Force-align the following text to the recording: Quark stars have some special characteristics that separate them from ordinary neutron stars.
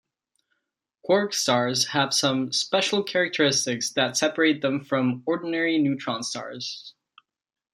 Quark 1.05 1.31
stars 1.31 1.89
have 1.89 2.11
some 2.11 2.51
special 2.51 3.03
characteristics 3.03 3.91
that 3.91 4.17
separate 4.17 4.63
them 4.63 4.83
from 4.83 5.21
ordinary 5.27 5.77
neutron 5.77 6.23
stars. 6.23 6.95